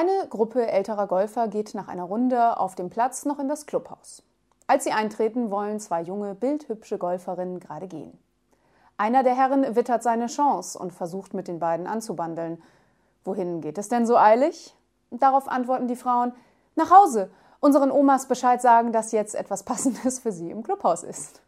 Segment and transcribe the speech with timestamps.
[0.00, 4.22] Eine Gruppe älterer Golfer geht nach einer Runde auf dem Platz noch in das Clubhaus.
[4.68, 8.16] Als sie eintreten, wollen zwei junge, bildhübsche Golferinnen gerade gehen.
[8.96, 12.62] Einer der Herren wittert seine Chance und versucht mit den beiden anzubandeln.
[13.24, 14.76] Wohin geht es denn so eilig?
[15.10, 16.32] Darauf antworten die Frauen:
[16.76, 17.28] Nach Hause.
[17.58, 21.42] Unseren Omas Bescheid sagen, dass jetzt etwas Passendes für sie im Clubhaus ist.